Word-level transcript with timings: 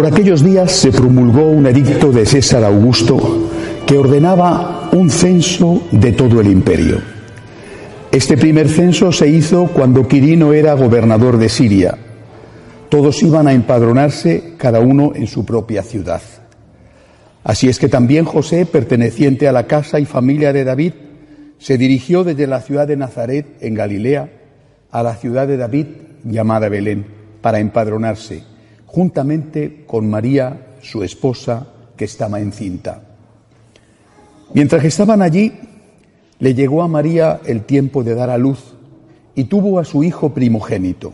Por 0.00 0.10
aquellos 0.10 0.42
días 0.42 0.72
se 0.72 0.92
promulgó 0.92 1.50
un 1.50 1.66
edicto 1.66 2.10
de 2.10 2.24
César 2.24 2.64
Augusto 2.64 3.50
que 3.86 3.98
ordenaba 3.98 4.88
un 4.92 5.10
censo 5.10 5.82
de 5.90 6.12
todo 6.12 6.40
el 6.40 6.46
imperio. 6.46 7.02
Este 8.10 8.38
primer 8.38 8.70
censo 8.70 9.12
se 9.12 9.28
hizo 9.28 9.66
cuando 9.66 10.08
Quirino 10.08 10.54
era 10.54 10.72
gobernador 10.72 11.36
de 11.36 11.50
Siria. 11.50 11.98
Todos 12.88 13.22
iban 13.22 13.46
a 13.46 13.52
empadronarse, 13.52 14.54
cada 14.56 14.80
uno 14.80 15.12
en 15.14 15.26
su 15.26 15.44
propia 15.44 15.82
ciudad. 15.82 16.22
Así 17.44 17.68
es 17.68 17.78
que 17.78 17.90
también 17.90 18.24
José, 18.24 18.64
perteneciente 18.64 19.48
a 19.48 19.52
la 19.52 19.66
casa 19.66 20.00
y 20.00 20.06
familia 20.06 20.54
de 20.54 20.64
David, 20.64 20.94
se 21.58 21.76
dirigió 21.76 22.24
desde 22.24 22.46
la 22.46 22.62
ciudad 22.62 22.88
de 22.88 22.96
Nazaret, 22.96 23.44
en 23.60 23.74
Galilea, 23.74 24.30
a 24.90 25.02
la 25.02 25.16
ciudad 25.16 25.46
de 25.46 25.58
David, 25.58 25.88
llamada 26.24 26.70
Belén, 26.70 27.04
para 27.42 27.58
empadronarse, 27.58 28.44
juntamente 28.92 29.84
con 29.86 30.10
María, 30.10 30.74
su 30.82 31.04
esposa, 31.04 31.68
que 31.96 32.06
estaba 32.06 32.40
encinta. 32.40 33.02
Mientras 34.52 34.84
estaban 34.84 35.22
allí, 35.22 35.52
le 36.40 36.54
llegó 36.54 36.82
a 36.82 36.88
María 36.88 37.40
el 37.46 37.62
tiempo 37.62 38.02
de 38.02 38.16
dar 38.16 38.30
a 38.30 38.38
luz 38.38 38.74
y 39.36 39.44
tuvo 39.44 39.78
a 39.78 39.84
su 39.84 40.02
hijo 40.02 40.34
primogénito. 40.34 41.12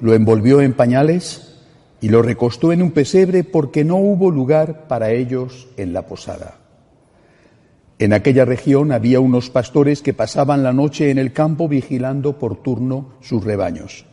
Lo 0.00 0.12
envolvió 0.12 0.60
en 0.60 0.72
pañales 0.72 1.60
y 2.00 2.08
lo 2.08 2.20
recostó 2.20 2.72
en 2.72 2.82
un 2.82 2.90
pesebre 2.90 3.44
porque 3.44 3.84
no 3.84 3.96
hubo 3.96 4.32
lugar 4.32 4.88
para 4.88 5.12
ellos 5.12 5.68
en 5.76 5.92
la 5.92 6.02
posada. 6.02 6.56
En 8.00 8.12
aquella 8.12 8.44
región 8.44 8.90
había 8.90 9.20
unos 9.20 9.50
pastores 9.50 10.02
que 10.02 10.14
pasaban 10.14 10.64
la 10.64 10.72
noche 10.72 11.10
en 11.10 11.18
el 11.18 11.32
campo 11.32 11.68
vigilando 11.68 12.38
por 12.38 12.60
turno 12.60 13.10
sus 13.20 13.44
rebaños. 13.44 14.07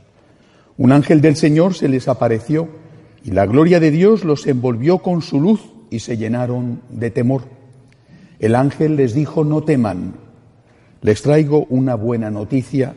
Un 0.77 0.91
ángel 0.91 1.21
del 1.21 1.35
Señor 1.35 1.73
se 1.73 1.87
les 1.87 2.07
apareció 2.07 2.67
y 3.23 3.31
la 3.31 3.45
gloria 3.45 3.79
de 3.79 3.91
Dios 3.91 4.23
los 4.23 4.45
envolvió 4.45 4.99
con 4.99 5.21
su 5.21 5.39
luz 5.39 5.61
y 5.89 5.99
se 5.99 6.17
llenaron 6.17 6.81
de 6.89 7.11
temor. 7.11 7.43
El 8.39 8.55
ángel 8.55 8.95
les 8.97 9.13
dijo, 9.13 9.43
no 9.43 9.63
teman, 9.63 10.15
les 11.01 11.21
traigo 11.21 11.65
una 11.69 11.95
buena 11.95 12.29
noticia 12.29 12.93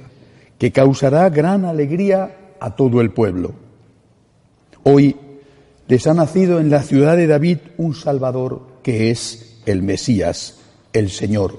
que 0.58 0.72
causará 0.72 1.28
gran 1.30 1.64
alegría 1.64 2.36
a 2.60 2.74
todo 2.74 3.00
el 3.00 3.10
pueblo. 3.10 3.52
Hoy 4.82 5.16
les 5.86 6.06
ha 6.06 6.14
nacido 6.14 6.60
en 6.60 6.70
la 6.70 6.82
ciudad 6.82 7.16
de 7.16 7.26
David 7.26 7.58
un 7.76 7.94
Salvador 7.94 8.80
que 8.82 9.10
es 9.10 9.60
el 9.66 9.82
Mesías, 9.82 10.58
el 10.92 11.10
Señor. 11.10 11.58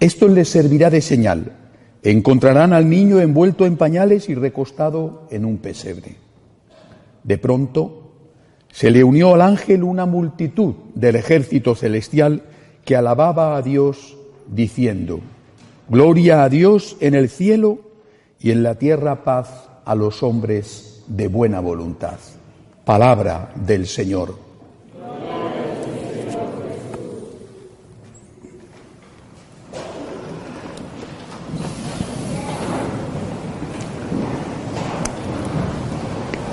Esto 0.00 0.28
les 0.28 0.48
servirá 0.48 0.90
de 0.90 1.00
señal. 1.00 1.52
Encontrarán 2.04 2.74
al 2.74 2.88
niño 2.90 3.18
envuelto 3.18 3.64
en 3.64 3.78
pañales 3.78 4.28
y 4.28 4.34
recostado 4.34 5.26
en 5.30 5.46
un 5.46 5.56
pesebre. 5.56 6.16
De 7.22 7.38
pronto 7.38 8.12
se 8.70 8.90
le 8.90 9.02
unió 9.02 9.32
al 9.32 9.40
ángel 9.40 9.82
una 9.82 10.04
multitud 10.04 10.74
del 10.94 11.16
ejército 11.16 11.74
celestial 11.74 12.42
que 12.84 12.94
alababa 12.94 13.56
a 13.56 13.62
Dios 13.62 14.18
diciendo, 14.46 15.20
Gloria 15.88 16.44
a 16.44 16.50
Dios 16.50 16.98
en 17.00 17.14
el 17.14 17.30
cielo 17.30 17.78
y 18.38 18.50
en 18.50 18.62
la 18.62 18.74
tierra 18.74 19.24
paz 19.24 19.70
a 19.86 19.94
los 19.94 20.22
hombres 20.22 21.04
de 21.06 21.28
buena 21.28 21.60
voluntad. 21.60 22.18
Palabra 22.84 23.50
del 23.54 23.86
Señor. 23.86 24.34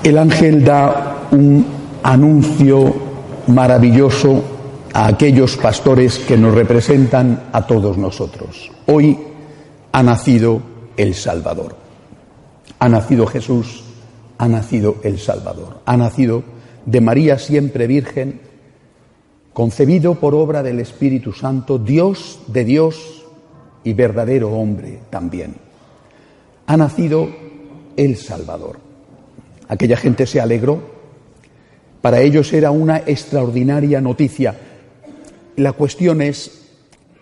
El 0.02 0.18
ángel 0.18 0.64
da 0.64 1.28
un 1.30 1.64
anuncio 2.02 2.92
maravilloso 3.46 4.42
a 4.92 5.06
aquellos 5.06 5.56
pastores 5.56 6.18
que 6.18 6.36
nos 6.36 6.54
representan 6.54 7.44
a 7.52 7.64
todos 7.68 7.96
nosotros. 7.96 8.72
Hoy 8.86 9.16
ha 9.92 10.02
nacido 10.02 10.60
el 10.96 11.14
Salvador. 11.14 11.76
Ha 12.80 12.88
nacido 12.88 13.28
Jesús, 13.28 13.84
ha 14.38 14.48
nacido 14.48 14.96
el 15.04 15.20
Salvador. 15.20 15.82
Ha 15.86 15.96
nacido 15.96 16.42
de 16.84 17.00
María 17.00 17.38
siempre 17.38 17.86
Virgen, 17.86 18.40
concebido 19.52 20.16
por 20.16 20.34
obra 20.34 20.64
del 20.64 20.80
Espíritu 20.80 21.32
Santo, 21.32 21.78
Dios 21.78 22.40
de 22.48 22.64
Dios 22.64 23.24
y 23.84 23.92
verdadero 23.92 24.50
hombre 24.50 24.98
también. 25.10 25.54
Ha 26.66 26.76
nacido 26.76 27.28
el 27.96 28.16
Salvador. 28.16 28.91
Aquella 29.72 29.96
gente 29.96 30.26
se 30.26 30.38
alegró. 30.38 30.82
Para 32.02 32.20
ellos 32.20 32.52
era 32.52 32.70
una 32.70 32.98
extraordinaria 32.98 34.02
noticia. 34.02 34.54
La 35.56 35.72
cuestión 35.72 36.20
es, 36.20 36.68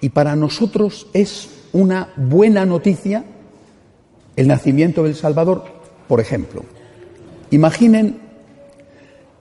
¿y 0.01 0.09
para 0.09 0.35
nosotros 0.35 1.07
es 1.13 1.49
una 1.73 2.09
buena 2.17 2.67
noticia 2.67 3.23
el 4.35 4.49
nacimiento 4.49 5.05
del 5.05 5.15
Salvador? 5.15 5.63
Por 6.09 6.19
ejemplo, 6.19 6.65
imaginen 7.53 8.19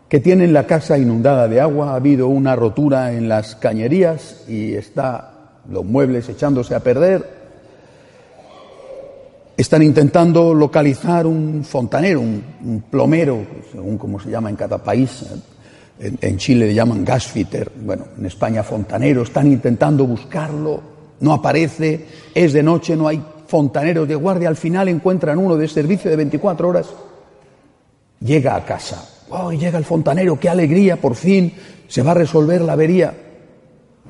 que 0.07 0.19
tienen 0.19 0.53
la 0.53 0.67
casa 0.67 0.99
inundada 0.99 1.47
de 1.47 1.61
agua, 1.61 1.93
ha 1.93 1.95
habido 1.95 2.27
una 2.27 2.55
rotura 2.55 3.13
en 3.13 3.27
las 3.27 3.55
cañerías 3.55 4.43
y 4.47 4.75
está 4.75 5.55
los 5.67 5.83
muebles 5.83 6.29
echándose 6.29 6.75
a 6.75 6.81
perder. 6.81 7.38
Están 9.59 9.83
intentando 9.83 10.53
localizar 10.53 11.27
un 11.27 11.65
fontanero, 11.65 12.21
un, 12.21 12.85
plomero, 12.89 13.45
según 13.69 13.97
como 13.97 14.17
se 14.17 14.29
llama 14.29 14.49
en 14.49 14.55
cada 14.55 14.81
país, 14.81 15.25
en, 15.99 16.37
Chile 16.37 16.67
le 16.67 16.73
llaman 16.73 17.03
gasfitter, 17.03 17.69
bueno, 17.81 18.05
en 18.17 18.25
España 18.25 18.63
fontanero, 18.63 19.23
están 19.23 19.51
intentando 19.51 20.07
buscarlo, 20.07 20.81
no 21.19 21.33
aparece, 21.33 22.05
es 22.33 22.53
de 22.53 22.63
noche, 22.63 22.95
no 22.95 23.09
hay 23.09 23.21
fontaneros 23.47 24.07
de 24.07 24.15
guardia, 24.15 24.47
al 24.47 24.55
final 24.55 24.87
encuentran 24.87 25.37
uno 25.37 25.57
de 25.57 25.67
servicio 25.67 26.09
de 26.09 26.15
24 26.15 26.69
horas, 26.69 26.87
llega 28.21 28.55
a 28.55 28.63
casa, 28.63 29.09
oh, 29.29 29.51
llega 29.51 29.77
el 29.77 29.83
fontanero, 29.83 30.39
qué 30.39 30.47
alegría, 30.47 31.01
por 31.01 31.15
fin 31.15 31.51
se 31.89 32.01
va 32.01 32.11
a 32.11 32.13
resolver 32.13 32.61
la 32.61 32.71
avería. 32.71 33.13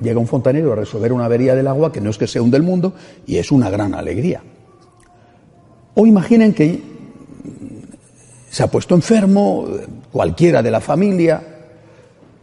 Llega 0.00 0.20
un 0.20 0.28
fontanero 0.28 0.72
a 0.72 0.76
resolver 0.76 1.12
una 1.12 1.24
avería 1.24 1.56
del 1.56 1.66
agua 1.66 1.90
que 1.90 2.00
no 2.00 2.08
es 2.10 2.18
que 2.18 2.28
sea 2.28 2.40
un 2.40 2.52
del 2.52 2.62
mundo 2.62 2.94
y 3.26 3.38
es 3.38 3.50
una 3.50 3.68
gran 3.68 3.94
alegría. 3.94 4.42
O 6.00 6.06
imaginen 6.06 6.54
que 6.54 6.80
se 8.48 8.62
ha 8.62 8.68
puesto 8.68 8.94
enfermo 8.94 9.66
cualquiera 10.10 10.62
de 10.62 10.70
la 10.70 10.80
familia, 10.80 11.42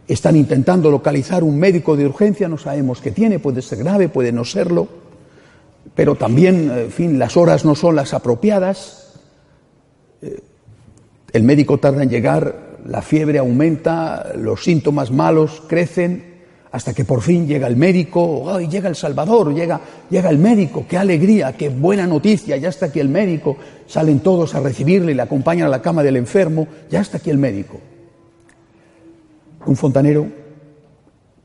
están 0.06 0.36
intentando 0.36 0.92
localizar 0.92 1.42
un 1.42 1.58
médico 1.58 1.96
de 1.96 2.06
urgencia, 2.06 2.46
no 2.46 2.56
sabemos 2.56 3.00
qué 3.00 3.10
tiene, 3.10 3.40
puede 3.40 3.60
ser 3.60 3.78
grave, 3.78 4.08
puede 4.08 4.30
no 4.30 4.44
serlo, 4.44 4.86
pero 5.92 6.14
también, 6.14 6.70
en 6.70 6.92
fin, 6.92 7.18
las 7.18 7.36
horas 7.36 7.64
no 7.64 7.74
son 7.74 7.96
las 7.96 8.14
apropiadas. 8.14 9.18
El 11.32 11.42
médico 11.42 11.78
tarda 11.78 12.04
en 12.04 12.10
llegar, 12.10 12.76
la 12.86 13.02
fiebre 13.02 13.40
aumenta, 13.40 14.34
los 14.36 14.62
síntomas 14.62 15.10
malos 15.10 15.64
crecen, 15.66 16.27
hasta 16.78 16.94
que 16.94 17.04
por 17.04 17.22
fin 17.22 17.44
llega 17.44 17.66
el 17.66 17.74
médico, 17.74 18.48
¡ay, 18.54 18.68
llega 18.68 18.88
el 18.88 18.94
Salvador! 18.94 19.52
Llega, 19.52 19.80
llega 20.08 20.30
el 20.30 20.38
médico, 20.38 20.86
qué 20.88 20.96
alegría, 20.96 21.56
qué 21.56 21.70
buena 21.70 22.06
noticia, 22.06 22.56
ya 22.56 22.68
está 22.68 22.86
aquí 22.86 23.00
el 23.00 23.08
médico, 23.08 23.56
salen 23.88 24.20
todos 24.20 24.54
a 24.54 24.60
recibirle, 24.60 25.12
le 25.12 25.22
acompañan 25.22 25.66
a 25.66 25.70
la 25.70 25.82
cama 25.82 26.04
del 26.04 26.14
enfermo, 26.14 26.68
ya 26.88 27.00
está 27.00 27.16
aquí 27.16 27.30
el 27.30 27.38
médico. 27.38 27.80
Un 29.66 29.74
fontanero, 29.74 30.28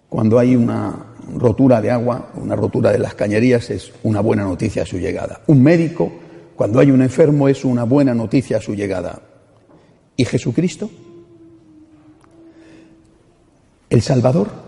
cuando 0.07 0.37
hay 0.37 0.55
una 0.55 1.15
rotura 1.35 1.81
de 1.81 1.89
agua, 1.89 2.29
una 2.35 2.55
rotura 2.55 2.91
de 2.91 2.99
las 2.99 3.15
cañerías, 3.15 3.71
es 3.71 3.91
una 4.03 4.21
buena 4.21 4.43
noticia 4.43 4.83
a 4.83 4.85
su 4.85 4.99
llegada. 4.99 5.41
Un 5.47 5.63
médico, 5.63 6.11
cuando 6.55 6.79
hay 6.79 6.91
un 6.91 7.01
enfermo, 7.01 7.49
es 7.49 7.65
una 7.65 7.85
buena 7.85 8.13
noticia 8.13 8.57
a 8.57 8.61
su 8.61 8.75
llegada. 8.75 9.19
¿Y 10.15 10.25
Jesucristo? 10.25 10.91
¿El 13.89 14.03
Salvador? 14.03 14.62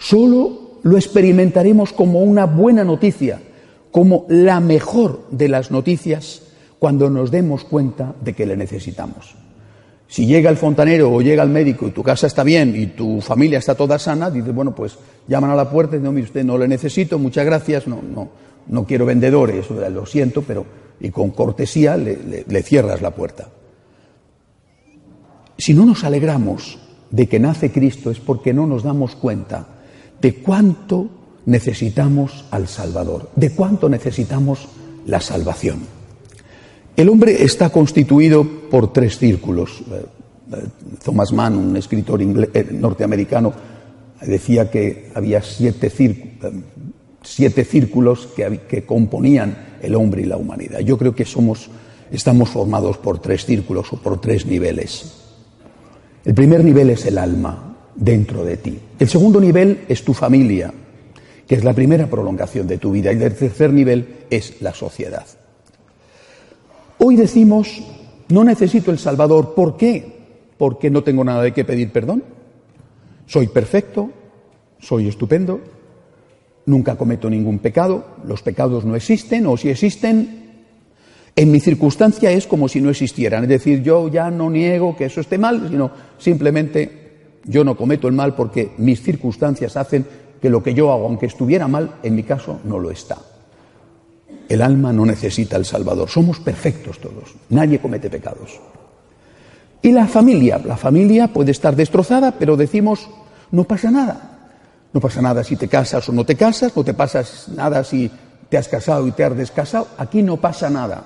Solo 0.00 0.80
lo 0.82 0.96
experimentaremos 0.96 1.92
como 1.92 2.22
una 2.22 2.46
buena 2.46 2.82
noticia, 2.82 3.40
como 3.92 4.26
la 4.28 4.58
mejor 4.58 5.26
de 5.30 5.48
las 5.48 5.70
noticias 5.70 6.42
cuando 6.78 7.10
nos 7.10 7.30
demos 7.30 7.64
cuenta 7.64 8.14
de 8.20 8.32
que 8.32 8.46
le 8.46 8.56
necesitamos. 8.56 9.36
Si 10.08 10.26
llega 10.26 10.50
el 10.50 10.56
fontanero 10.56 11.12
o 11.12 11.20
llega 11.20 11.44
el 11.44 11.50
médico 11.50 11.86
y 11.86 11.92
tu 11.92 12.02
casa 12.02 12.26
está 12.26 12.42
bien 12.42 12.74
y 12.74 12.86
tu 12.86 13.20
familia 13.20 13.58
está 13.58 13.76
toda 13.76 13.98
sana, 13.98 14.30
dices, 14.30 14.52
bueno, 14.52 14.74
pues 14.74 14.98
llaman 15.28 15.50
a 15.50 15.54
la 15.54 15.70
puerta 15.70 15.96
y 15.96 16.00
no, 16.00 16.10
mire 16.10 16.26
usted, 16.26 16.44
no 16.44 16.58
le 16.58 16.66
necesito, 16.66 17.18
muchas 17.18 17.44
gracias, 17.44 17.86
no, 17.86 18.00
no, 18.02 18.30
no 18.66 18.84
quiero 18.86 19.06
vendedores, 19.06 19.70
lo 19.70 20.06
siento, 20.06 20.42
pero 20.42 20.64
y 21.00 21.10
con 21.10 21.30
cortesía 21.30 21.96
le, 21.96 22.62
cierras 22.62 23.00
la 23.00 23.10
puerta. 23.12 23.48
Si 25.56 25.74
no 25.74 25.84
nos 25.84 26.04
alegramos 26.04 26.78
de 27.10 27.28
que 27.28 27.38
nace 27.38 27.70
Cristo 27.70 28.10
es 28.10 28.20
porque 28.20 28.52
no 28.52 28.66
nos 28.66 28.82
damos 28.82 29.16
cuenta 29.16 29.79
de 30.20 30.34
cuánto 30.34 31.08
necesitamos 31.46 32.44
al 32.50 32.68
Salvador, 32.68 33.30
de 33.34 33.50
cuánto 33.50 33.88
necesitamos 33.88 34.68
la 35.06 35.20
salvación. 35.20 35.80
El 36.96 37.08
hombre 37.08 37.42
está 37.42 37.70
constituido 37.70 38.44
por 38.70 38.92
tres 38.92 39.18
círculos. 39.18 39.80
Eh, 39.80 40.04
eh, 40.52 40.56
Thomas 41.02 41.32
Mann, 41.32 41.56
un 41.56 41.76
escritor 41.76 42.20
eh, 42.22 42.68
norteamericano, 42.72 43.52
decía 44.20 44.70
que 44.70 45.10
había 45.14 45.40
siete, 45.42 45.88
círculos 47.64 48.26
que, 48.36 48.60
que 48.68 48.84
componían 48.84 49.78
el 49.80 49.94
hombre 49.94 50.22
y 50.22 50.26
la 50.26 50.36
humanidad. 50.36 50.80
Yo 50.80 50.98
creo 50.98 51.14
que 51.14 51.24
somos, 51.24 51.70
estamos 52.10 52.50
formados 52.50 52.98
por 52.98 53.18
tres 53.18 53.46
círculos 53.46 53.90
o 53.92 53.96
por 53.96 54.20
tres 54.20 54.44
niveles. 54.44 55.14
El 56.24 56.34
primer 56.34 56.62
nivel 56.62 56.90
es 56.90 57.06
el 57.06 57.16
alma 57.16 57.69
dentro 57.94 58.44
de 58.44 58.56
ti. 58.56 58.78
El 58.98 59.08
segundo 59.08 59.40
nivel 59.40 59.84
es 59.88 60.04
tu 60.04 60.14
familia, 60.14 60.72
que 61.46 61.54
es 61.54 61.64
la 61.64 61.72
primera 61.72 62.08
prolongación 62.08 62.66
de 62.66 62.78
tu 62.78 62.92
vida. 62.92 63.12
Y 63.12 63.22
el 63.22 63.34
tercer 63.34 63.72
nivel 63.72 64.24
es 64.30 64.60
la 64.60 64.74
sociedad. 64.74 65.26
Hoy 66.98 67.16
decimos, 67.16 67.82
no 68.28 68.44
necesito 68.44 68.90
el 68.90 68.98
Salvador. 68.98 69.54
¿Por 69.54 69.76
qué? 69.76 70.20
Porque 70.58 70.90
no 70.90 71.02
tengo 71.02 71.24
nada 71.24 71.42
de 71.42 71.52
qué 71.52 71.64
pedir 71.64 71.90
perdón. 71.90 72.22
Soy 73.26 73.46
perfecto, 73.48 74.10
soy 74.80 75.08
estupendo, 75.08 75.60
nunca 76.66 76.96
cometo 76.96 77.30
ningún 77.30 77.58
pecado, 77.58 78.04
los 78.26 78.42
pecados 78.42 78.84
no 78.84 78.96
existen 78.96 79.46
o 79.46 79.56
si 79.56 79.68
existen, 79.68 80.40
en 81.36 81.50
mi 81.50 81.60
circunstancia 81.60 82.30
es 82.30 82.46
como 82.46 82.68
si 82.68 82.80
no 82.80 82.90
existieran. 82.90 83.44
Es 83.44 83.48
decir, 83.48 83.82
yo 83.82 84.08
ya 84.08 84.30
no 84.30 84.50
niego 84.50 84.96
que 84.96 85.06
eso 85.06 85.20
esté 85.20 85.38
mal, 85.38 85.68
sino 85.70 85.90
simplemente 86.18 86.99
yo 87.44 87.64
no 87.64 87.76
cometo 87.76 88.08
el 88.08 88.14
mal 88.14 88.34
porque 88.34 88.72
mis 88.78 89.02
circunstancias 89.02 89.76
hacen 89.76 90.06
que 90.40 90.50
lo 90.50 90.62
que 90.62 90.74
yo 90.74 90.92
hago, 90.92 91.06
aunque 91.06 91.26
estuviera 91.26 91.68
mal, 91.68 91.96
en 92.02 92.14
mi 92.14 92.22
caso 92.22 92.60
no 92.64 92.78
lo 92.78 92.90
está. 92.90 93.18
El 94.48 94.62
alma 94.62 94.92
no 94.92 95.06
necesita 95.06 95.56
el 95.56 95.64
Salvador. 95.64 96.08
Somos 96.08 96.40
perfectos 96.40 96.98
todos. 96.98 97.34
Nadie 97.50 97.78
comete 97.78 98.10
pecados. 98.10 98.58
Y 99.82 99.92
la 99.92 100.08
familia. 100.08 100.58
La 100.58 100.76
familia 100.76 101.28
puede 101.28 101.52
estar 101.52 101.76
destrozada, 101.76 102.32
pero 102.32 102.56
decimos, 102.56 103.08
no 103.52 103.64
pasa 103.64 103.90
nada. 103.90 104.38
No 104.92 105.00
pasa 105.00 105.22
nada 105.22 105.44
si 105.44 105.56
te 105.56 105.68
casas 105.68 106.08
o 106.08 106.12
no 106.12 106.26
te 106.26 106.34
casas, 106.34 106.76
no 106.76 106.82
te 106.82 106.94
pasa 106.94 107.22
nada 107.54 107.84
si 107.84 108.10
te 108.48 108.58
has 108.58 108.66
casado 108.66 109.06
y 109.06 109.12
te 109.12 109.24
has 109.24 109.36
descasado. 109.36 109.86
Aquí 109.98 110.22
no 110.22 110.38
pasa 110.38 110.68
nada. 110.68 111.04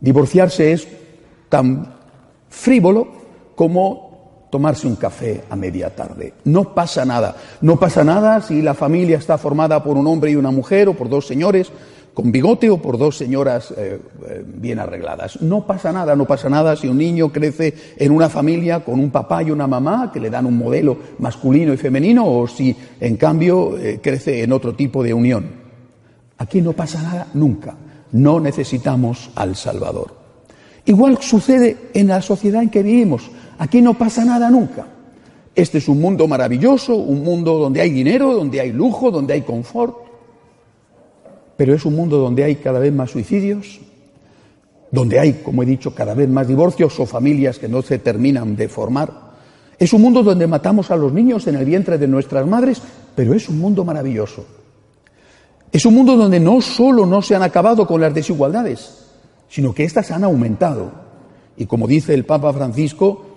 Divorciarse 0.00 0.72
es 0.72 0.86
tan 1.48 1.94
frívolo 2.50 3.08
como 3.54 4.03
tomarse 4.54 4.86
un 4.86 4.94
café 4.94 5.42
a 5.50 5.56
media 5.56 5.90
tarde. 5.90 6.34
No 6.44 6.72
pasa 6.72 7.04
nada. 7.04 7.34
No 7.60 7.76
pasa 7.76 8.04
nada 8.04 8.40
si 8.40 8.62
la 8.62 8.74
familia 8.74 9.18
está 9.18 9.36
formada 9.36 9.82
por 9.82 9.96
un 9.96 10.06
hombre 10.06 10.30
y 10.30 10.36
una 10.36 10.52
mujer 10.52 10.88
o 10.88 10.94
por 10.94 11.08
dos 11.08 11.26
señores 11.26 11.72
con 12.14 12.30
bigote 12.30 12.70
o 12.70 12.78
por 12.78 12.96
dos 12.96 13.16
señoras 13.16 13.74
eh, 13.76 13.98
eh, 14.28 14.44
bien 14.46 14.78
arregladas. 14.78 15.42
No 15.42 15.66
pasa 15.66 15.90
nada, 15.90 16.14
no 16.14 16.24
pasa 16.24 16.48
nada 16.48 16.76
si 16.76 16.86
un 16.86 16.98
niño 16.98 17.32
crece 17.32 17.74
en 17.96 18.12
una 18.12 18.28
familia 18.28 18.84
con 18.84 19.00
un 19.00 19.10
papá 19.10 19.42
y 19.42 19.50
una 19.50 19.66
mamá 19.66 20.12
que 20.12 20.20
le 20.20 20.30
dan 20.30 20.46
un 20.46 20.56
modelo 20.56 20.96
masculino 21.18 21.72
y 21.72 21.76
femenino 21.76 22.24
o 22.24 22.46
si 22.46 22.76
en 23.00 23.16
cambio 23.16 23.76
eh, 23.76 23.98
crece 24.00 24.44
en 24.44 24.52
otro 24.52 24.76
tipo 24.76 25.02
de 25.02 25.12
unión. 25.12 25.50
Aquí 26.38 26.62
no 26.62 26.74
pasa 26.74 27.02
nada 27.02 27.26
nunca. 27.34 27.74
No 28.12 28.38
necesitamos 28.38 29.32
al 29.34 29.56
Salvador. 29.56 30.14
Igual 30.86 31.18
sucede 31.20 31.76
en 31.92 32.06
la 32.06 32.22
sociedad 32.22 32.62
en 32.62 32.70
que 32.70 32.84
vivimos. 32.84 33.30
Aquí 33.58 33.80
no 33.80 33.94
pasa 33.94 34.24
nada 34.24 34.50
nunca. 34.50 34.86
Este 35.54 35.78
es 35.78 35.88
un 35.88 36.00
mundo 36.00 36.26
maravilloso, 36.26 36.96
un 36.96 37.22
mundo 37.22 37.58
donde 37.58 37.80
hay 37.80 37.90
dinero, 37.90 38.34
donde 38.34 38.60
hay 38.60 38.72
lujo, 38.72 39.10
donde 39.10 39.34
hay 39.34 39.42
confort 39.42 40.04
pero 41.56 41.74
es 41.74 41.84
un 41.84 41.94
mundo 41.94 42.18
donde 42.18 42.44
hay 42.44 42.56
cada 42.56 42.78
vez 42.78 42.92
más 42.92 43.10
suicidios, 43.10 43.80
donde 44.90 45.18
hay, 45.18 45.34
como 45.44 45.62
he 45.62 45.66
dicho, 45.66 45.94
cada 45.94 46.14
vez 46.14 46.28
más 46.28 46.48
divorcios 46.48 46.98
o 47.00 47.06
familias 47.06 47.58
que 47.58 47.68
no 47.68 47.82
se 47.82 47.98
terminan 47.98 48.56
de 48.56 48.68
formar. 48.68 49.12
Es 49.78 49.92
un 49.92 50.02
mundo 50.02 50.22
donde 50.22 50.46
matamos 50.46 50.90
a 50.90 50.96
los 50.96 51.12
niños 51.12 51.46
en 51.46 51.56
el 51.56 51.64
vientre 51.64 51.98
de 51.98 52.08
nuestras 52.08 52.46
madres, 52.46 52.80
pero 53.14 53.34
es 53.34 53.48
un 53.48 53.58
mundo 53.58 53.84
maravilloso. 53.84 54.44
Es 55.70 55.84
un 55.84 55.94
mundo 55.94 56.16
donde 56.16 56.38
no 56.38 56.60
solo 56.60 57.06
no 57.06 57.22
se 57.22 57.34
han 57.34 57.42
acabado 57.42 57.86
con 57.86 58.00
las 58.00 58.14
desigualdades, 58.14 59.06
sino 59.48 59.74
que 59.74 59.84
éstas 59.84 60.10
han 60.12 60.22
aumentado. 60.22 60.92
Y 61.56 61.66
como 61.66 61.88
dice 61.88 62.14
el 62.14 62.24
Papa 62.24 62.52
Francisco, 62.52 63.33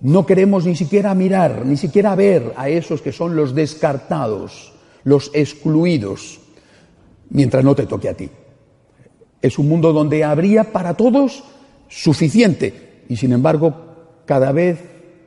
no 0.00 0.26
queremos 0.26 0.66
ni 0.66 0.76
siquiera 0.76 1.14
mirar, 1.14 1.64
ni 1.64 1.76
siquiera 1.76 2.14
ver 2.14 2.52
a 2.56 2.68
esos 2.68 3.00
que 3.00 3.12
son 3.12 3.34
los 3.34 3.54
descartados, 3.54 4.72
los 5.04 5.30
excluidos, 5.34 6.40
mientras 7.30 7.64
no 7.64 7.74
te 7.74 7.86
toque 7.86 8.08
a 8.08 8.14
ti. 8.14 8.28
Es 9.40 9.58
un 9.58 9.68
mundo 9.68 9.92
donde 9.92 10.24
habría 10.24 10.72
para 10.72 10.94
todos 10.94 11.44
suficiente 11.88 13.04
y 13.08 13.16
sin 13.16 13.32
embargo 13.32 13.74
cada 14.24 14.52
vez 14.52 14.80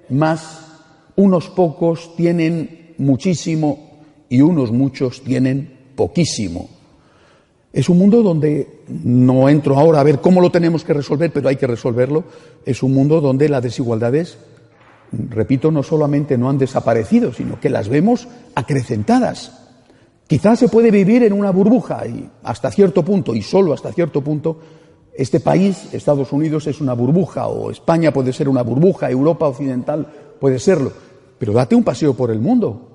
más 0.09 0.67
unos 1.15 1.47
pocos 1.49 2.15
tienen 2.15 2.93
muchísimo 2.97 4.03
y 4.29 4.41
unos 4.41 4.71
muchos 4.71 5.21
tienen 5.21 5.77
poquísimo. 5.95 6.69
Es 7.71 7.87
un 7.87 7.97
mundo 7.97 8.23
donde 8.23 8.83
no 8.87 9.47
entro 9.47 9.77
ahora 9.77 9.99
a 9.99 10.03
ver 10.03 10.19
cómo 10.21 10.41
lo 10.41 10.51
tenemos 10.51 10.83
que 10.83 10.93
resolver, 10.93 11.31
pero 11.31 11.49
hay 11.49 11.55
que 11.55 11.67
resolverlo. 11.67 12.23
Es 12.65 12.81
un 12.81 12.93
mundo 12.93 13.21
donde 13.21 13.47
las 13.47 13.61
desigualdades, 13.61 14.37
repito, 15.11 15.71
no 15.71 15.83
solamente 15.83 16.37
no 16.37 16.49
han 16.49 16.57
desaparecido, 16.57 17.33
sino 17.33 17.59
que 17.59 17.69
las 17.69 17.89
vemos 17.89 18.27
acrecentadas. 18.55 19.59
Quizás 20.27 20.59
se 20.59 20.69
puede 20.69 20.91
vivir 20.91 21.23
en 21.23 21.33
una 21.33 21.51
burbuja 21.51 22.05
y 22.05 22.29
hasta 22.43 22.69
cierto 22.71 23.03
punto, 23.03 23.33
y 23.33 23.41
solo 23.41 23.73
hasta 23.73 23.91
cierto 23.91 24.21
punto, 24.21 24.59
este 25.15 25.39
país, 25.39 25.89
Estados 25.91 26.31
Unidos, 26.31 26.67
es 26.67 26.79
una 26.79 26.93
burbuja, 26.93 27.47
o 27.47 27.71
España 27.71 28.13
puede 28.13 28.31
ser 28.31 28.47
una 28.47 28.61
burbuja, 28.61 29.09
Europa 29.09 29.47
Occidental 29.47 30.07
puede 30.39 30.59
serlo. 30.59 30.93
Pero 31.37 31.53
date 31.53 31.75
un 31.75 31.83
paseo 31.83 32.13
por 32.13 32.31
el 32.31 32.39
mundo. 32.39 32.85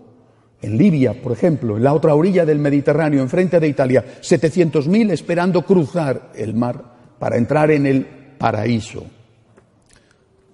En 0.62 0.78
Libia, 0.78 1.21
por 1.21 1.33
ejemplo, 1.33 1.76
en 1.76 1.85
la 1.85 1.92
otra 1.92 2.14
orilla 2.14 2.47
del 2.47 2.59
Mediterráneo, 2.59 3.21
enfrente 3.21 3.61
de 3.61 3.68
Italia, 3.68 4.04
700.000 4.23 5.11
esperando 5.11 5.62
cruzar 5.62 6.30
el 6.35 6.54
mar 6.54 6.83
para 7.18 7.37
entrar 7.37 7.71
en 7.71 7.85
el 7.85 8.06
paraíso. 8.38 9.04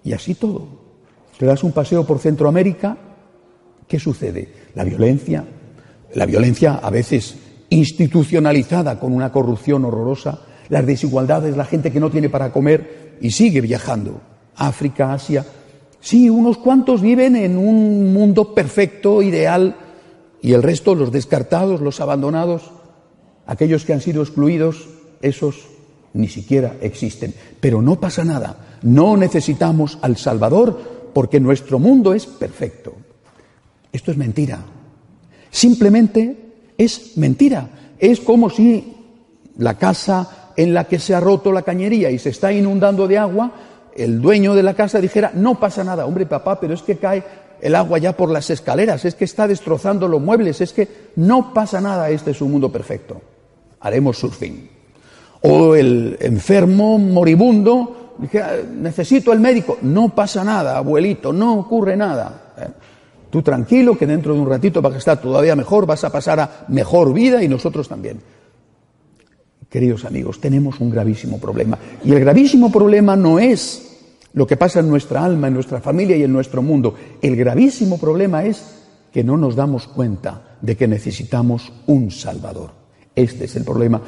Y 0.02 0.12
así 0.12 0.34
todo. 0.34 0.79
Te 1.40 1.46
das 1.46 1.64
un 1.64 1.72
paseo 1.72 2.04
por 2.04 2.18
Centroamérica, 2.18 2.98
¿qué 3.88 3.98
sucede? 3.98 4.52
La 4.74 4.84
violencia, 4.84 5.42
la 6.12 6.26
violencia 6.26 6.74
a 6.74 6.90
veces 6.90 7.34
institucionalizada 7.70 9.00
con 9.00 9.14
una 9.14 9.32
corrupción 9.32 9.86
horrorosa, 9.86 10.40
las 10.68 10.84
desigualdades, 10.84 11.56
la 11.56 11.64
gente 11.64 11.90
que 11.90 11.98
no 11.98 12.10
tiene 12.10 12.28
para 12.28 12.52
comer 12.52 13.16
y 13.22 13.30
sigue 13.30 13.62
viajando. 13.62 14.20
África, 14.54 15.14
Asia. 15.14 15.46
Sí, 15.98 16.28
unos 16.28 16.58
cuantos 16.58 17.00
viven 17.00 17.34
en 17.36 17.56
un 17.56 18.12
mundo 18.12 18.54
perfecto, 18.54 19.22
ideal, 19.22 19.76
y 20.42 20.52
el 20.52 20.62
resto, 20.62 20.94
los 20.94 21.10
descartados, 21.10 21.80
los 21.80 22.02
abandonados, 22.02 22.70
aquellos 23.46 23.86
que 23.86 23.94
han 23.94 24.02
sido 24.02 24.20
excluidos, 24.20 24.90
esos 25.22 25.68
ni 26.12 26.28
siquiera 26.28 26.76
existen. 26.82 27.32
Pero 27.60 27.80
no 27.80 27.98
pasa 27.98 28.26
nada. 28.26 28.78
No 28.82 29.16
necesitamos 29.16 29.96
al 30.02 30.18
Salvador 30.18 30.99
porque 31.12 31.40
nuestro 31.40 31.78
mundo 31.78 32.14
es 32.14 32.26
perfecto. 32.26 32.94
Esto 33.92 34.10
es 34.10 34.16
mentira. 34.16 34.60
Simplemente 35.50 36.36
es 36.78 37.16
mentira. 37.16 37.68
Es 37.98 38.20
como 38.20 38.50
si 38.50 38.94
la 39.58 39.76
casa 39.76 40.52
en 40.56 40.74
la 40.74 40.84
que 40.84 40.98
se 40.98 41.14
ha 41.14 41.20
roto 41.20 41.52
la 41.52 41.62
cañería 41.62 42.10
y 42.10 42.18
se 42.18 42.30
está 42.30 42.52
inundando 42.52 43.08
de 43.08 43.18
agua, 43.18 43.52
el 43.96 44.20
dueño 44.20 44.54
de 44.54 44.62
la 44.62 44.74
casa 44.74 45.00
dijera, 45.00 45.32
no 45.34 45.58
pasa 45.58 45.84
nada, 45.84 46.06
hombre 46.06 46.26
papá, 46.26 46.60
pero 46.60 46.74
es 46.74 46.82
que 46.82 46.96
cae 46.96 47.22
el 47.60 47.74
agua 47.74 47.98
ya 47.98 48.16
por 48.16 48.30
las 48.30 48.48
escaleras, 48.50 49.04
es 49.04 49.14
que 49.14 49.24
está 49.24 49.46
destrozando 49.46 50.08
los 50.08 50.20
muebles, 50.20 50.60
es 50.60 50.72
que 50.72 50.88
no 51.16 51.52
pasa 51.52 51.80
nada, 51.80 52.08
este 52.10 52.30
es 52.30 52.40
un 52.40 52.52
mundo 52.52 52.72
perfecto. 52.72 53.20
Haremos 53.80 54.18
surfing. 54.18 54.70
O 55.42 55.74
el 55.74 56.16
enfermo 56.20 56.98
moribundo, 56.98 57.99
dije, 58.20 58.42
necesito 58.74 59.32
el 59.32 59.40
médico, 59.40 59.78
no 59.82 60.10
pasa 60.10 60.44
nada, 60.44 60.76
abuelito, 60.76 61.32
no 61.32 61.58
ocurre 61.58 61.96
nada. 61.96 62.52
¿eh? 62.58 62.68
Tú 63.30 63.42
tranquilo, 63.42 63.96
que 63.96 64.06
dentro 64.06 64.34
de 64.34 64.40
un 64.40 64.48
ratito 64.48 64.82
vas 64.82 64.94
a 64.94 64.98
estar 64.98 65.20
todavía 65.20 65.54
mejor, 65.54 65.86
vas 65.86 66.02
a 66.04 66.10
pasar 66.10 66.40
a 66.40 66.64
mejor 66.68 67.12
vida 67.12 67.42
y 67.42 67.48
nosotros 67.48 67.88
también. 67.88 68.20
Queridos 69.68 70.04
amigos, 70.04 70.40
tenemos 70.40 70.80
un 70.80 70.90
gravísimo 70.90 71.38
problema. 71.38 71.78
Y 72.04 72.12
el 72.12 72.20
gravísimo 72.20 72.72
problema 72.72 73.14
no 73.14 73.38
es 73.38 73.98
lo 74.32 74.46
que 74.46 74.56
pasa 74.56 74.80
en 74.80 74.88
nuestra 74.88 75.24
alma, 75.24 75.46
en 75.46 75.54
nuestra 75.54 75.80
familia 75.80 76.16
y 76.16 76.24
en 76.24 76.32
nuestro 76.32 76.60
mundo. 76.60 76.94
El 77.22 77.36
gravísimo 77.36 77.98
problema 77.98 78.44
es 78.44 78.64
que 79.12 79.22
no 79.22 79.36
nos 79.36 79.54
damos 79.54 79.86
cuenta 79.86 80.56
de 80.60 80.76
que 80.76 80.88
necesitamos 80.88 81.72
un 81.86 82.10
Salvador. 82.10 82.72
Este 83.14 83.44
es 83.44 83.54
el 83.54 83.64
problema. 83.64 84.00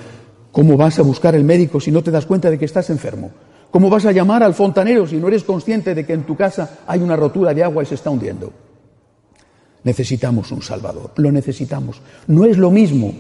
¿Cómo 0.50 0.76
vas 0.76 0.98
a 0.98 1.02
buscar 1.02 1.34
el 1.34 1.44
médico 1.44 1.80
si 1.80 1.90
no 1.92 2.02
te 2.02 2.10
das 2.10 2.26
cuenta 2.26 2.50
de 2.50 2.58
que 2.58 2.64
estás 2.64 2.90
enfermo? 2.90 3.30
¿Cómo 3.72 3.88
vas 3.88 4.04
a 4.04 4.12
llamar 4.12 4.42
al 4.42 4.52
fontanero 4.52 5.06
si 5.06 5.16
no 5.16 5.28
eres 5.28 5.44
consciente 5.44 5.94
de 5.94 6.04
que 6.04 6.12
en 6.12 6.24
tu 6.24 6.36
casa 6.36 6.80
hay 6.86 7.00
una 7.00 7.16
rotura 7.16 7.54
de 7.54 7.64
agua 7.64 7.82
y 7.82 7.86
se 7.86 7.94
está 7.94 8.10
hundiendo? 8.10 8.52
Necesitamos 9.82 10.52
un 10.52 10.60
Salvador, 10.60 11.12
lo 11.16 11.32
necesitamos. 11.32 12.02
No 12.26 12.44
es 12.44 12.58
lo 12.58 12.70
mismo 12.70 13.14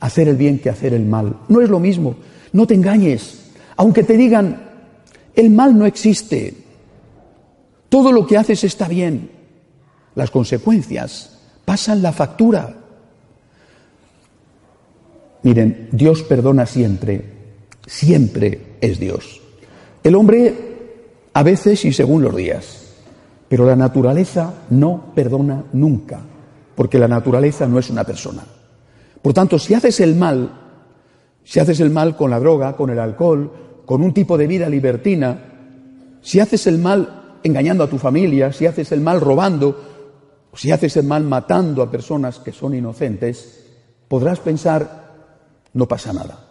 hacer 0.00 0.28
el 0.28 0.36
bien 0.36 0.58
que 0.58 0.70
hacer 0.70 0.94
el 0.94 1.04
mal. 1.04 1.40
No 1.48 1.60
es 1.60 1.68
lo 1.68 1.78
mismo. 1.78 2.16
No 2.54 2.66
te 2.66 2.72
engañes. 2.72 3.50
Aunque 3.76 4.02
te 4.02 4.16
digan, 4.16 4.62
el 5.34 5.50
mal 5.50 5.76
no 5.76 5.84
existe. 5.84 6.54
Todo 7.90 8.12
lo 8.12 8.26
que 8.26 8.38
haces 8.38 8.64
está 8.64 8.88
bien. 8.88 9.30
Las 10.14 10.30
consecuencias 10.30 11.38
pasan 11.66 12.00
la 12.00 12.12
factura. 12.12 12.74
Miren, 15.42 15.90
Dios 15.92 16.22
perdona 16.22 16.64
siempre, 16.64 17.24
siempre 17.86 18.67
es 18.80 18.98
Dios. 18.98 19.40
El 20.02 20.14
hombre 20.14 20.54
a 21.32 21.42
veces 21.42 21.84
y 21.84 21.92
según 21.92 22.22
los 22.22 22.34
días, 22.34 22.94
pero 23.48 23.64
la 23.64 23.76
naturaleza 23.76 24.52
no 24.70 25.12
perdona 25.14 25.64
nunca, 25.72 26.20
porque 26.74 26.98
la 26.98 27.08
naturaleza 27.08 27.66
no 27.66 27.78
es 27.78 27.90
una 27.90 28.04
persona. 28.04 28.44
Por 29.22 29.32
tanto, 29.32 29.58
si 29.58 29.74
haces 29.74 30.00
el 30.00 30.14
mal, 30.14 30.50
si 31.44 31.60
haces 31.60 31.80
el 31.80 31.90
mal 31.90 32.16
con 32.16 32.30
la 32.30 32.40
droga, 32.40 32.76
con 32.76 32.90
el 32.90 32.98
alcohol, 32.98 33.52
con 33.84 34.02
un 34.02 34.12
tipo 34.12 34.36
de 34.36 34.46
vida 34.46 34.68
libertina, 34.68 35.38
si 36.20 36.40
haces 36.40 36.66
el 36.66 36.78
mal 36.78 37.38
engañando 37.42 37.84
a 37.84 37.88
tu 37.88 37.98
familia, 37.98 38.52
si 38.52 38.66
haces 38.66 38.92
el 38.92 39.00
mal 39.00 39.20
robando, 39.20 39.80
si 40.54 40.72
haces 40.72 40.96
el 40.96 41.06
mal 41.06 41.24
matando 41.24 41.82
a 41.82 41.90
personas 41.90 42.38
que 42.38 42.52
son 42.52 42.74
inocentes, 42.74 43.64
podrás 44.08 44.40
pensar, 44.40 45.14
no 45.72 45.86
pasa 45.86 46.12
nada. 46.12 46.47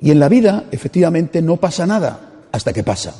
Y 0.00 0.10
en 0.10 0.20
la 0.20 0.28
vida, 0.28 0.64
efectivamente, 0.70 1.42
no 1.42 1.56
pasa 1.56 1.86
nada 1.86 2.20
hasta 2.52 2.72
que 2.72 2.84
pasa. 2.84 3.14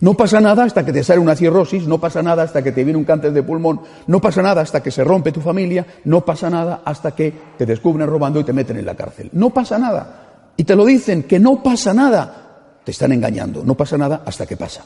No 0.00 0.14
pasa 0.14 0.40
nada 0.40 0.64
hasta 0.64 0.84
que 0.84 0.92
te 0.92 1.04
sale 1.04 1.20
una 1.20 1.36
cirrosis, 1.36 1.86
no 1.86 1.98
pasa 2.00 2.22
nada 2.22 2.42
hasta 2.42 2.62
que 2.62 2.72
te 2.72 2.84
viene 2.84 2.98
un 2.98 3.04
cáncer 3.04 3.32
de 3.32 3.42
pulmón, 3.42 3.82
no 4.06 4.20
pasa 4.20 4.40
nada 4.40 4.62
hasta 4.62 4.82
que 4.82 4.90
se 4.90 5.04
rompe 5.04 5.30
tu 5.30 5.42
familia, 5.42 5.86
no 6.04 6.24
pasa 6.24 6.48
nada 6.48 6.80
hasta 6.86 7.14
que 7.14 7.34
te 7.58 7.66
descubren 7.66 8.08
robando 8.08 8.40
y 8.40 8.44
te 8.44 8.54
meten 8.54 8.78
en 8.78 8.86
la 8.86 8.94
cárcel. 8.94 9.28
No 9.32 9.50
pasa 9.50 9.78
nada. 9.78 10.52
Y 10.56 10.64
te 10.64 10.74
lo 10.74 10.86
dicen 10.86 11.24
que 11.24 11.38
no 11.38 11.62
pasa 11.62 11.92
nada. 11.92 12.80
Te 12.82 12.92
están 12.92 13.12
engañando. 13.12 13.62
No 13.62 13.74
pasa 13.74 13.98
nada 13.98 14.22
hasta 14.24 14.46
que 14.46 14.56
pasa. 14.56 14.84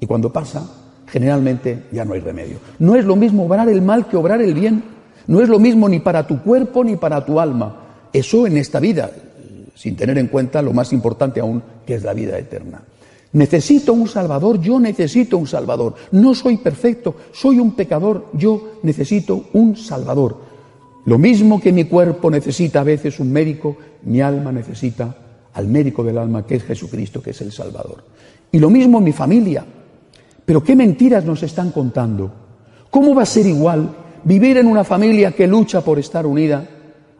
Y 0.00 0.06
cuando 0.06 0.32
pasa, 0.32 0.64
generalmente 1.06 1.84
ya 1.92 2.04
no 2.04 2.14
hay 2.14 2.20
remedio. 2.20 2.58
No 2.80 2.96
es 2.96 3.04
lo 3.04 3.14
mismo 3.14 3.46
obrar 3.46 3.68
el 3.68 3.82
mal 3.82 4.06
que 4.08 4.16
obrar 4.16 4.40
el 4.40 4.54
bien. 4.54 4.82
No 5.28 5.40
es 5.40 5.48
lo 5.48 5.60
mismo 5.60 5.88
ni 5.88 6.00
para 6.00 6.26
tu 6.26 6.42
cuerpo 6.42 6.82
ni 6.82 6.96
para 6.96 7.24
tu 7.24 7.38
alma. 7.38 8.08
Eso 8.12 8.46
en 8.46 8.56
esta 8.56 8.80
vida, 8.80 9.10
sin 9.76 9.94
tener 9.94 10.16
en 10.18 10.28
cuenta 10.28 10.62
lo 10.62 10.72
más 10.72 10.92
importante 10.92 11.38
aún, 11.38 11.62
que 11.86 11.94
es 11.94 12.02
la 12.02 12.14
vida 12.14 12.36
eterna. 12.38 12.82
Necesito 13.32 13.92
un 13.92 14.08
Salvador, 14.08 14.58
yo 14.60 14.80
necesito 14.80 15.36
un 15.36 15.46
Salvador. 15.46 15.94
No 16.12 16.34
soy 16.34 16.56
perfecto, 16.56 17.14
soy 17.32 17.60
un 17.60 17.72
pecador, 17.72 18.28
yo 18.32 18.78
necesito 18.82 19.48
un 19.52 19.76
Salvador. 19.76 20.38
Lo 21.04 21.18
mismo 21.18 21.60
que 21.60 21.72
mi 21.72 21.84
cuerpo 21.84 22.30
necesita 22.30 22.80
a 22.80 22.84
veces 22.84 23.20
un 23.20 23.30
médico, 23.30 23.76
mi 24.04 24.22
alma 24.22 24.50
necesita 24.50 25.14
al 25.52 25.68
médico 25.68 26.02
del 26.02 26.16
alma, 26.16 26.46
que 26.46 26.56
es 26.56 26.64
Jesucristo, 26.64 27.22
que 27.22 27.30
es 27.30 27.40
el 27.42 27.52
Salvador. 27.52 28.04
Y 28.50 28.58
lo 28.58 28.70
mismo 28.70 29.00
mi 29.00 29.12
familia. 29.12 29.64
Pero 30.44 30.64
qué 30.64 30.74
mentiras 30.74 31.24
nos 31.24 31.42
están 31.42 31.70
contando. 31.70 32.32
¿Cómo 32.90 33.14
va 33.14 33.22
a 33.22 33.26
ser 33.26 33.46
igual 33.46 33.94
vivir 34.24 34.56
en 34.56 34.66
una 34.66 34.84
familia 34.84 35.32
que 35.32 35.46
lucha 35.46 35.82
por 35.82 35.98
estar 35.98 36.24
unida 36.24 36.66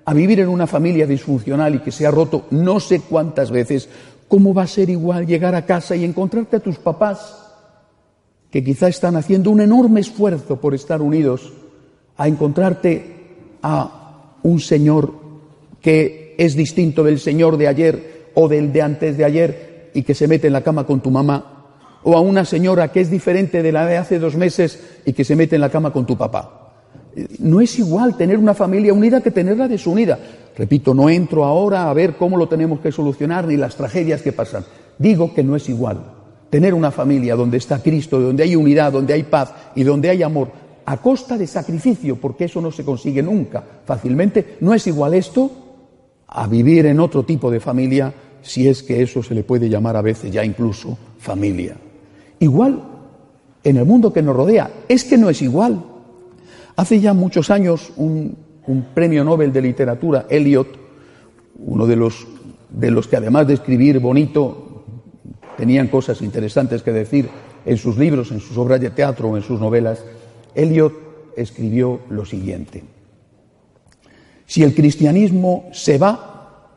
a 0.06 0.14
vivir 0.14 0.40
en 0.40 0.48
una 0.48 0.66
familia 0.66 1.06
disfuncional 1.06 1.74
y 1.74 1.80
que 1.80 1.92
se 1.92 2.06
ha 2.06 2.10
roto 2.10 2.46
no 2.50 2.80
sé 2.80 3.00
cuántas 3.00 3.50
veces? 3.50 3.88
¿Cómo 4.28 4.54
va 4.54 4.62
a 4.62 4.68
ser 4.68 4.88
igual 4.88 5.26
llegar 5.26 5.54
a 5.54 5.66
casa 5.66 5.94
y 5.96 6.04
encontrarte 6.04 6.56
a 6.56 6.60
tus 6.60 6.78
papás 6.78 7.42
que 8.50 8.64
quizá 8.64 8.88
están 8.88 9.16
haciendo 9.16 9.50
un 9.50 9.60
enorme 9.60 10.00
esfuerzo 10.00 10.60
por 10.60 10.74
estar 10.74 11.02
unidos, 11.02 11.52
a 12.16 12.28
encontrarte 12.28 13.16
a 13.62 14.38
un 14.44 14.60
Señor 14.60 15.12
que 15.80 16.34
es 16.38 16.54
distinto 16.54 17.02
del 17.02 17.18
Señor 17.18 17.56
de 17.56 17.68
ayer 17.68 18.30
o 18.34 18.48
del 18.48 18.72
de 18.72 18.82
antes 18.82 19.16
de 19.16 19.24
ayer 19.24 19.90
y 19.92 20.02
que 20.02 20.14
se 20.14 20.28
mete 20.28 20.46
en 20.46 20.52
la 20.52 20.62
cama 20.62 20.86
con 20.86 21.00
tu 21.00 21.10
mamá, 21.10 21.66
o 22.04 22.16
a 22.16 22.20
una 22.20 22.44
señora 22.44 22.92
que 22.92 23.00
es 23.00 23.10
diferente 23.10 23.62
de 23.62 23.72
la 23.72 23.86
de 23.86 23.96
hace 23.96 24.18
dos 24.18 24.36
meses 24.36 25.00
y 25.04 25.12
que 25.12 25.24
se 25.24 25.34
mete 25.34 25.56
en 25.56 25.62
la 25.62 25.70
cama 25.70 25.92
con 25.92 26.06
tu 26.06 26.16
papá. 26.16 26.65
No 27.38 27.60
es 27.60 27.78
igual 27.78 28.16
tener 28.16 28.38
una 28.38 28.54
familia 28.54 28.92
unida 28.92 29.22
que 29.22 29.30
tenerla 29.30 29.68
desunida. 29.68 30.18
Repito, 30.56 30.94
no 30.94 31.08
entro 31.08 31.44
ahora 31.44 31.88
a 31.88 31.94
ver 31.94 32.16
cómo 32.16 32.36
lo 32.36 32.48
tenemos 32.48 32.80
que 32.80 32.92
solucionar 32.92 33.46
ni 33.46 33.56
las 33.56 33.76
tragedias 33.76 34.22
que 34.22 34.32
pasan. 34.32 34.64
Digo 34.98 35.32
que 35.34 35.42
no 35.42 35.56
es 35.56 35.68
igual. 35.68 35.98
Tener 36.50 36.74
una 36.74 36.90
familia 36.90 37.34
donde 37.34 37.56
está 37.56 37.82
Cristo, 37.82 38.20
donde 38.20 38.42
hay 38.42 38.54
unidad, 38.54 38.92
donde 38.92 39.14
hay 39.14 39.22
paz 39.22 39.52
y 39.74 39.82
donde 39.82 40.10
hay 40.10 40.22
amor, 40.22 40.48
a 40.84 40.98
costa 40.98 41.36
de 41.36 41.46
sacrificio, 41.46 42.16
porque 42.16 42.44
eso 42.44 42.60
no 42.60 42.70
se 42.70 42.84
consigue 42.84 43.22
nunca 43.22 43.64
fácilmente. 43.84 44.56
No 44.60 44.74
es 44.74 44.86
igual 44.86 45.14
esto 45.14 45.50
a 46.28 46.46
vivir 46.46 46.86
en 46.86 47.00
otro 47.00 47.24
tipo 47.24 47.50
de 47.50 47.60
familia, 47.60 48.12
si 48.42 48.68
es 48.68 48.82
que 48.82 49.02
eso 49.02 49.22
se 49.22 49.34
le 49.34 49.42
puede 49.42 49.68
llamar 49.68 49.96
a 49.96 50.02
veces 50.02 50.30
ya 50.30 50.44
incluso 50.44 50.96
familia. 51.18 51.76
Igual 52.40 52.82
en 53.64 53.76
el 53.78 53.84
mundo 53.84 54.12
que 54.12 54.22
nos 54.22 54.36
rodea, 54.36 54.70
es 54.88 55.04
que 55.04 55.18
no 55.18 55.28
es 55.28 55.42
igual. 55.42 55.82
Hace 56.76 57.00
ya 57.00 57.14
muchos 57.14 57.50
años 57.50 57.92
un, 57.96 58.36
premio 58.94 59.24
Nobel 59.24 59.52
de 59.52 59.62
literatura, 59.62 60.26
Eliot, 60.28 60.68
uno 61.58 61.86
de 61.86 61.96
los, 61.96 62.26
de 62.70 62.90
los 62.90 63.08
que 63.08 63.16
además 63.16 63.46
de 63.46 63.54
escribir 63.54 63.98
bonito, 63.98 64.84
tenían 65.56 65.88
cosas 65.88 66.20
interesantes 66.20 66.82
que 66.82 66.92
decir 66.92 67.30
en 67.64 67.78
sus 67.78 67.96
libros, 67.96 68.30
en 68.30 68.40
sus 68.40 68.56
obras 68.58 68.80
de 68.80 68.90
teatro 68.90 69.36
en 69.36 69.42
sus 69.42 69.58
novelas, 69.58 70.04
Eliot 70.54 70.92
escribió 71.36 72.00
lo 72.10 72.24
siguiente. 72.24 72.84
Si 74.44 74.62
el 74.62 74.74
cristianismo 74.74 75.68
se 75.72 75.96
va, 75.96 76.70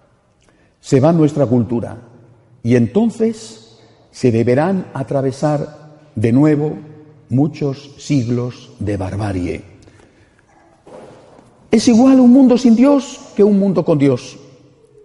se 0.80 1.00
va 1.00 1.12
nuestra 1.12 1.46
cultura 1.46 1.98
y 2.64 2.76
entonces 2.76 3.80
se 4.12 4.32
deberán 4.32 4.88
atravesar 4.94 6.00
de 6.16 6.32
nuevo 6.32 6.78
muchos 7.30 7.96
siglos 7.98 8.72
de 8.80 8.98
barbarie. 8.98 9.79
Es 11.72 11.88
igual 11.88 12.20
un 12.20 12.32
mundo 12.32 12.58
sin 12.58 12.76
Dios 12.76 13.20
que 13.36 13.44
un 13.44 13.60
mundo 13.60 13.86
con 13.86 13.98
Dios. 13.98 14.38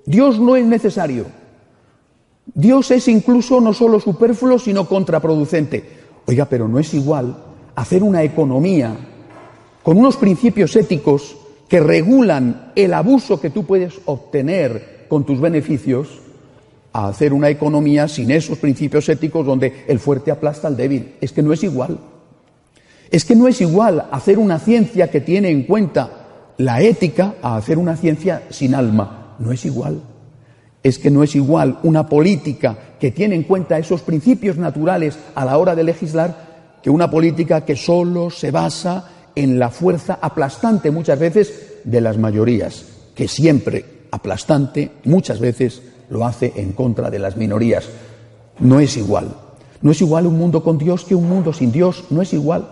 Dios 0.07 0.39
no 0.41 0.57
es 0.57 0.65
necesario. 0.65 1.27
Dios 2.47 2.91
es 2.91 3.09
incluso 3.09 3.61
no 3.61 3.73
solo 3.73 4.01
superfluo, 4.01 4.59
sino 4.59 4.87
contraproducente. 4.87 5.85
Oiga, 6.27 6.47
pero 6.47 6.69
no 6.69 6.79
es 6.79 6.93
igual 6.95 7.37
hacer 7.75 8.03
una 8.03 8.23
economía 8.23 8.97
con 9.83 9.99
unos 9.99 10.17
principios 10.17 10.75
éticos 10.77 11.37
que 11.69 11.81
regulan 11.81 12.73
el 12.77 12.95
abuso 12.95 13.41
que 13.41 13.51
tú 13.51 13.65
puedes 13.65 13.95
obtener 14.07 15.07
con 15.09 15.25
tus 15.25 15.41
beneficios, 15.41 16.21
a 16.93 17.09
hacer 17.09 17.33
una 17.33 17.51
economía 17.51 18.07
sin 18.07 18.31
esos 18.31 18.59
principios 18.59 19.09
éticos 19.09 19.45
donde 19.45 19.85
el 19.89 19.99
fuerte 19.99 20.31
aplasta 20.31 20.69
al 20.69 20.77
débil. 20.77 21.17
Es 21.21 21.33
que 21.33 21.43
no 21.43 21.53
es 21.53 21.65
igual. 21.65 21.99
Es 23.11 23.25
que 23.25 23.35
no 23.35 23.49
es 23.49 23.61
igual 23.61 24.07
hacer 24.13 24.39
una 24.39 24.61
ciencia 24.61 25.11
que 25.11 25.21
tiene 25.21 25.51
en 25.51 25.65
cuenta 25.65 26.24
la 26.59 26.81
ética 26.81 27.35
a 27.43 27.57
hacer 27.57 27.79
una 27.79 27.97
ciencia 27.97 28.43
sin 28.51 28.75
alma. 28.75 29.37
No 29.39 29.53
es 29.53 29.65
igual. 29.65 30.03
Es 30.83 30.99
que 30.99 31.11
no 31.11 31.23
es 31.23 31.35
igual 31.35 31.79
una 31.83 32.09
política 32.09 32.77
que 33.01 33.11
tiene 33.11 33.35
en 33.35 33.45
cuenta 33.45 33.79
esos 33.79 34.03
principios 34.03 34.57
naturales 34.57 35.19
a 35.35 35.45
la 35.45 35.59
hora 35.59 35.75
de 35.75 35.85
legislar 35.85 36.79
que 36.83 36.91
una 36.91 37.11
política 37.11 37.65
que 37.65 37.77
solo 37.77 38.31
se 38.31 38.51
basa 38.51 39.11
en 39.35 39.59
la 39.59 39.71
fuerza 39.71 40.19
aplastante 40.21 40.91
muchas 40.91 41.19
veces 41.19 41.81
de 41.85 42.01
las 42.01 42.19
mayorías, 42.19 42.85
que 43.15 43.27
siempre 43.27 43.85
aplastante 44.11 44.93
muchas 45.05 45.41
veces 45.41 45.83
lo 46.11 46.25
hace 46.25 46.53
en 46.57 46.73
contra 46.73 47.11
de 47.11 47.19
las 47.19 47.37
minorías. 47.37 47.85
No 48.61 48.81
es 48.81 48.97
igual. 48.97 49.35
No 49.83 49.91
es 49.91 50.01
igual 50.01 50.27
un 50.27 50.39
mundo 50.39 50.63
con 50.63 50.79
Dios 50.79 51.05
que 51.05 51.15
un 51.15 51.29
mundo 51.29 51.53
sin 51.53 51.73
Dios. 51.73 52.05
No 52.11 52.23
es 52.23 52.33
igual. 52.33 52.69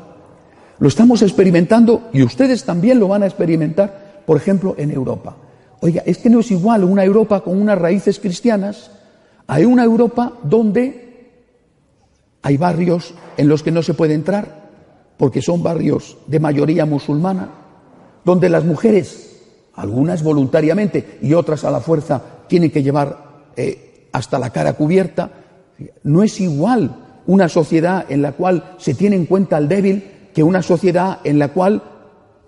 Lo 0.79 0.89
estamos 0.89 1.23
experimentando 1.23 2.09
y 2.13 2.23
ustedes 2.23 2.65
también 2.65 2.99
lo 2.99 3.09
van 3.09 3.23
a 3.23 3.27
experimentar, 3.27 4.23
por 4.27 4.37
ejemplo, 4.37 4.75
en 4.79 4.91
Europa. 4.91 5.37
Oiga, 5.81 6.03
es 6.07 6.19
que 6.19 6.31
no 6.31 6.41
es 6.41 6.51
igual 6.51 6.85
una 6.85 7.05
Europa 7.05 7.41
con 7.41 7.61
unas 7.61 7.79
raíces 7.79 8.19
cristianas 8.21 8.91
a 9.47 9.59
una 9.59 9.85
Europa 9.85 10.35
donde 10.43 11.03
hay 12.43 12.57
barrios 12.57 13.15
en 13.37 13.49
los 13.49 13.63
que 13.63 13.71
no 13.71 13.83
se 13.83 13.95
puede 13.95 14.15
entrar, 14.15 14.63
porque 15.17 15.43
son 15.43 15.63
barrios 15.63 16.17
de 16.27 16.41
mayoría 16.41 16.87
musulmana, 16.87 17.51
donde 18.25 18.49
las 18.49 18.65
mujeres, 18.65 19.41
algunas 19.75 20.23
voluntariamente 20.23 21.19
y 21.23 21.35
otras 21.35 21.65
a 21.65 21.71
la 21.71 21.81
fuerza, 21.81 22.23
tienen 22.49 22.71
que 22.71 22.83
llevar 22.83 23.51
eh, 23.57 24.09
hasta 24.13 24.39
la 24.39 24.51
cara 24.51 24.75
cubierta. 24.75 25.31
No 26.03 26.23
es 26.23 26.41
igual 26.41 27.23
una 27.27 27.49
sociedad 27.49 28.07
en 28.09 28.23
la 28.23 28.33
cual 28.33 28.75
se 28.79 28.95
tiene 28.95 29.17
en 29.17 29.27
cuenta 29.27 29.57
al 29.57 29.69
débil 29.69 30.05
que 30.35 30.43
una 30.43 30.63
sociedad 30.63 31.19
en 31.25 31.39
la 31.39 31.49
cual, 31.49 31.83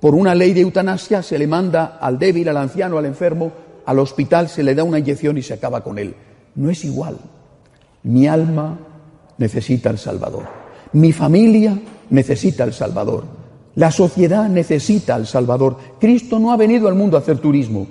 por 0.00 0.14
una 0.14 0.35
ley 0.35 0.53
de 0.53 0.62
eutanasia, 0.62 1.23
se 1.23 1.38
le 1.38 1.47
manda 1.47 1.99
al 2.00 2.19
débil, 2.19 2.49
al 2.49 2.57
anciano, 2.57 2.99
al 2.99 3.07
enfermo, 3.07 3.53
al 3.87 3.99
hospital, 3.99 4.49
se 4.49 4.62
le 4.62 4.75
da 4.75 4.85
una 4.85 4.99
inyección 4.99 5.37
y 5.38 5.43
se 5.43 5.55
acaba 5.55 5.83
con 5.83 5.99
él. 5.99 6.14
No 6.55 6.71
es 6.71 6.85
igual. 6.85 7.19
Mi 8.05 8.26
alma 8.26 8.79
necesita 9.38 9.91
al 9.91 9.99
Salvador. 9.99 10.45
Mi 10.93 11.12
familia 11.12 11.79
necesita 12.11 12.64
al 12.64 12.73
Salvador. 12.73 13.25
La 13.76 13.91
sociedad 13.91 14.49
necesita 14.49 15.14
al 15.17 15.26
Salvador. 15.26 15.76
Cristo 15.99 16.38
no 16.38 16.53
ha 16.53 16.57
venido 16.57 16.87
al 16.87 16.95
mundo 16.95 17.17
a 17.17 17.21
hacer 17.21 17.38
turismo. 17.38 17.87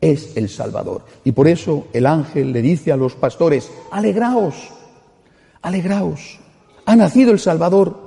Es 0.00 0.36
el 0.36 0.48
Salvador. 0.48 1.04
Y 1.24 1.32
por 1.32 1.46
eso 1.48 1.86
el 1.92 2.06
ángel 2.06 2.52
le 2.52 2.62
dice 2.62 2.92
a 2.92 2.96
los 2.96 3.14
pastores, 3.14 3.70
alegraos, 3.90 4.54
alegraos. 5.62 6.40
Ha 6.84 6.96
nacido 6.96 7.30
el 7.32 7.38
Salvador. 7.38 8.05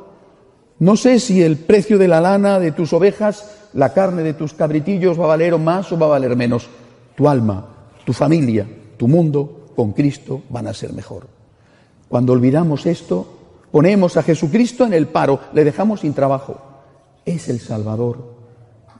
No 0.79 0.95
sé 0.95 1.19
si 1.19 1.41
el 1.41 1.57
precio 1.57 1.97
de 1.97 2.07
la 2.07 2.21
lana 2.21 2.57
de 2.57 2.71
tus 2.71 2.93
ovejas, 2.93 3.51
la 3.73 3.93
carne 3.93 4.23
de 4.23 4.33
tus 4.33 4.53
cabritillos 4.53 5.19
va 5.19 5.25
a 5.25 5.27
valer 5.27 5.57
más 5.57 5.91
o 5.91 5.99
va 5.99 6.05
a 6.05 6.09
valer 6.09 6.37
menos. 6.37 6.69
Tu 7.15 7.27
alma, 7.27 7.65
tu 8.05 8.13
familia, 8.13 8.65
tu 8.95 9.07
mundo 9.07 9.71
con 9.75 9.91
Cristo 9.91 10.41
van 10.49 10.67
a 10.67 10.73
ser 10.73 10.93
mejor. 10.93 11.27
Cuando 12.07 12.31
olvidamos 12.31 12.85
esto, 12.85 13.27
ponemos 13.71 14.15
a 14.15 14.23
Jesucristo 14.23 14.85
en 14.85 14.93
el 14.93 15.07
paro, 15.07 15.41
le 15.53 15.65
dejamos 15.65 15.99
sin 15.99 16.13
trabajo. 16.13 16.61
Es 17.25 17.49
el 17.49 17.59
Salvador. 17.59 18.39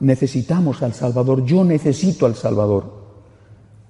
Necesitamos 0.00 0.82
al 0.82 0.92
Salvador. 0.92 1.44
Yo 1.44 1.64
necesito 1.64 2.26
al 2.26 2.34
Salvador. 2.34 3.00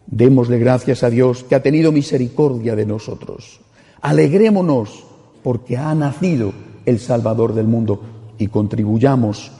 Démosle 0.07 0.59
gracias 0.59 1.03
a 1.03 1.11
Dios 1.11 1.45
que 1.45 1.57
ha 1.57 1.63
tenido 1.63 1.93
misericordia 1.93 2.77
de 2.77 2.87
nosotros. 2.87 3.61
Alegrémonos 4.01 5.05
porque 5.43 5.77
ha 5.77 5.95
nacido 5.95 6.53
el 6.87 6.99
Salvador 6.99 7.55
del 7.55 7.67
mundo 7.67 8.01
y 8.39 8.49
contribuyamos, 8.49 9.53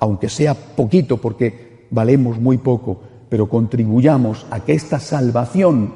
aunque 0.00 0.28
sea 0.28 0.54
poquito 0.54 1.18
porque 1.18 1.86
valemos 1.90 2.38
muy 2.38 2.58
poco, 2.58 3.00
pero 3.28 3.48
contribuyamos 3.48 4.46
a 4.50 4.60
que 4.60 4.72
esta 4.72 4.98
salvación 4.98 5.92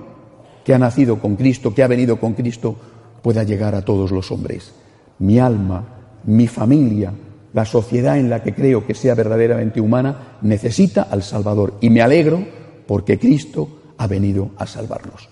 que 0.64 0.74
ha 0.74 0.78
nacido 0.78 1.18
con 1.18 1.36
Cristo, 1.36 1.74
que 1.74 1.82
ha 1.82 1.88
venido 1.88 2.20
con 2.20 2.34
Cristo, 2.34 2.76
pueda 3.22 3.42
llegar 3.42 3.74
a 3.74 3.84
todos 3.84 4.10
los 4.10 4.30
hombres. 4.30 4.72
Mi 5.18 5.38
alma, 5.38 5.84
mi 6.24 6.46
familia, 6.46 7.12
la 7.52 7.64
sociedad 7.64 8.18
en 8.18 8.30
la 8.30 8.42
que 8.42 8.54
creo 8.54 8.86
que 8.86 8.94
sea 8.94 9.14
verdaderamente 9.14 9.80
humana, 9.80 10.38
necesita 10.42 11.02
al 11.02 11.22
Salvador. 11.22 11.74
Y 11.80 11.90
me 11.90 12.02
alegro 12.02 12.44
porque 12.86 13.18
Cristo 13.18 13.68
ha 13.98 14.06
venido 14.06 14.50
a 14.56 14.66
salvarnos. 14.66 15.31